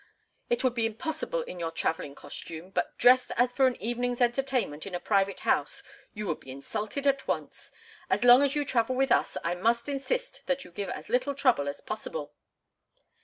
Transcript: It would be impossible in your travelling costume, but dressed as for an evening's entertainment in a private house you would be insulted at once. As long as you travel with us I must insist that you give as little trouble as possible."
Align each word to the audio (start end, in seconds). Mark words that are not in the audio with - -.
It 0.49 0.63
would 0.63 0.73
be 0.73 0.87
impossible 0.87 1.43
in 1.43 1.59
your 1.59 1.69
travelling 1.69 2.15
costume, 2.15 2.71
but 2.71 2.97
dressed 2.97 3.31
as 3.37 3.53
for 3.53 3.67
an 3.67 3.75
evening's 3.79 4.19
entertainment 4.19 4.87
in 4.87 4.95
a 4.95 4.99
private 4.99 5.41
house 5.41 5.83
you 6.15 6.25
would 6.25 6.39
be 6.39 6.49
insulted 6.49 7.05
at 7.05 7.27
once. 7.27 7.69
As 8.09 8.23
long 8.23 8.41
as 8.41 8.55
you 8.55 8.65
travel 8.65 8.95
with 8.95 9.11
us 9.11 9.37
I 9.43 9.53
must 9.53 9.87
insist 9.87 10.47
that 10.47 10.65
you 10.65 10.71
give 10.71 10.89
as 10.89 11.07
little 11.09 11.35
trouble 11.35 11.69
as 11.69 11.81
possible." 11.81 12.33